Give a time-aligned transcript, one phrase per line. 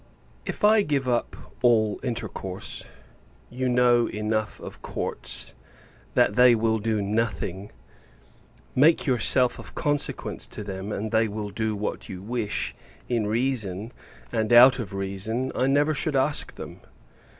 [0.47, 2.89] If I give up all intercourse
[3.51, 5.53] you know enough of Courts,
[6.15, 7.71] that they will do nothing:
[8.73, 12.73] make yourself of consequence to them, and they will do what you wish,
[13.09, 13.91] in reason;
[14.31, 16.81] and, out of reason, I never should ask them.